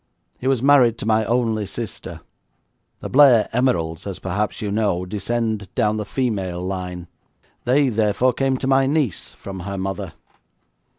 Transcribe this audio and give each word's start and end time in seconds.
He 0.39 0.47
was 0.47 0.63
married 0.63 0.97
to 0.97 1.05
my 1.05 1.23
only 1.25 1.67
sister. 1.67 2.21
The 3.01 3.09
Blair 3.09 3.47
emeralds, 3.53 4.07
as 4.07 4.17
perhaps 4.17 4.59
you 4.59 4.71
know, 4.71 5.05
descend 5.05 5.67
down 5.75 5.97
the 5.97 6.05
female 6.05 6.65
line. 6.65 7.07
They, 7.65 7.87
therefore, 7.89 8.33
came 8.33 8.57
to 8.57 8.67
my 8.67 8.87
niece 8.87 9.35
from 9.35 9.59
her 9.59 9.77
mother. 9.77 10.13